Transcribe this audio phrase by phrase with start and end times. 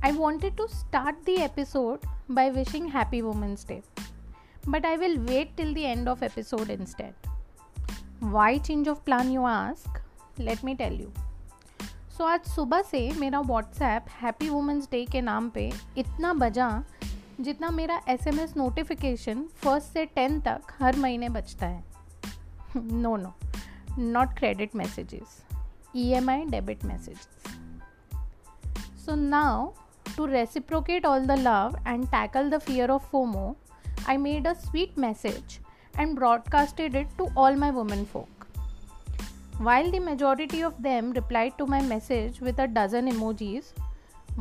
[0.00, 3.82] I wanted to start the episode by wishing Happy Women's Day,
[4.64, 7.14] but I will wait till the end of episode instead.
[8.20, 10.00] Why change of plan, you ask?
[10.38, 11.10] Let me tell you.
[12.10, 16.70] So so, आज सुबह से मेरा WhatsApp happy women's day के नाम पे इतना बजा
[17.40, 21.84] जितना मेरा S M S notification first से टेन तक हर महीने बचता है
[22.76, 23.34] no no
[23.98, 25.42] not credit messages
[25.96, 27.28] E M I debit messages
[29.04, 29.70] so now
[30.18, 33.54] To reciprocate all the love and tackle the fear of FOMO,
[34.04, 35.60] I made a sweet message
[35.96, 38.48] and broadcasted it to all my women folk.
[39.58, 43.70] While the majority of them replied to my message with a dozen emojis,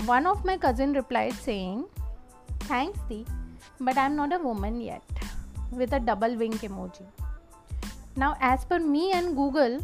[0.05, 1.85] one of my cousin replied saying,
[2.61, 3.25] "Thanks, Dee,
[3.79, 5.25] but I'm not a woman yet,"
[5.71, 7.05] with a double wink emoji.
[8.15, 9.77] Now, as per me and Google,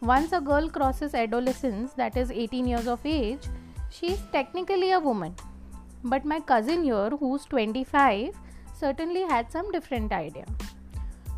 [0.00, 3.50] once a girl crosses adolescence, that is 18 years of age,
[3.94, 5.32] she is technically a woman
[6.03, 8.35] But my cousin here, who's 25,
[8.73, 10.45] certainly had some different idea.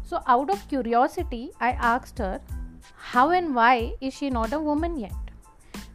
[0.03, 2.42] So, out of curiosity, I asked her,
[2.95, 5.33] How and why is she not a woman yet?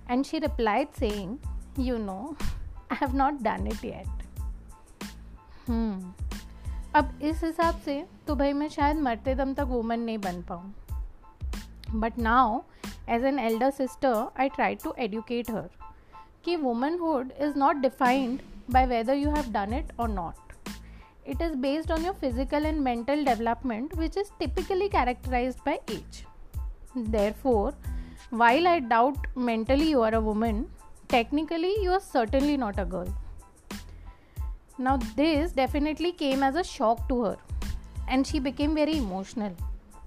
[0.08, 1.38] And she replied, saying,
[1.76, 2.36] You know,
[2.90, 4.06] I have not done it yet.
[5.66, 5.96] Hmm.
[6.94, 12.00] अब इस हिसाब से तो भाई मैं शायद मरते दम तक वुमन नहीं बन पाऊँ
[12.00, 12.60] but now
[13.14, 15.68] as an elder sister I try to educate her
[16.44, 20.37] कि womanhood is not defined by whether you have done it or not.
[21.25, 26.25] It is based on your physical and mental development, which is typically characterized by age.
[26.95, 27.73] Therefore,
[28.29, 30.69] while I doubt mentally you are a woman,
[31.07, 33.13] technically you are certainly not a girl.
[34.77, 37.37] Now, this definitely came as a shock to her,
[38.07, 39.53] and she became very emotional.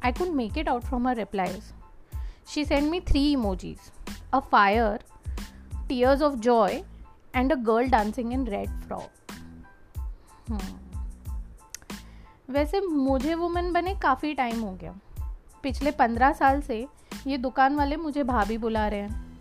[0.02, 1.72] I could make it out from her replies.
[2.46, 3.90] She sent me three emojis
[4.32, 4.98] a fire,
[5.88, 6.84] tears of joy,
[7.34, 9.10] a girl dancing in red frock.
[10.48, 10.78] Hmm.
[12.50, 14.94] वैसे मुझे women बने काफ़ी time हो गया।
[15.62, 16.86] पिछले पंद्रह साल से
[17.26, 19.38] ये दुकान वाले मुझे भाभी बुला रहे हैं।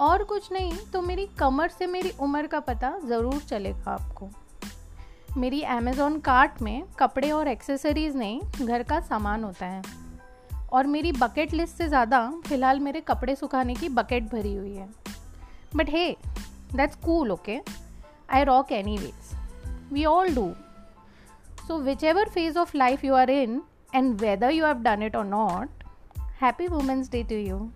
[0.00, 4.28] और कुछ नहीं तो मेरी कमर से मेरी उम्र का पता ज़रूर चलेगा आपको।
[5.36, 9.82] मेरी अमेज़ोन कार्ट में कपड़े और एक्सेसरीज़ नहीं, घर का सामान होता है।
[10.72, 14.88] और मेरी बकेट लिस्ट से ज़्यादा फ़िलहाल मेरे कपड़े सुखाने की बकेट भरी हुई है।
[15.76, 16.16] But hey
[16.74, 17.62] That's cool, okay?
[18.28, 19.34] I rock anyways.
[19.90, 20.56] We all do.
[21.66, 23.62] So, whichever phase of life you are in,
[23.92, 25.68] and whether you have done it or not,
[26.36, 27.72] happy Women's Day to you.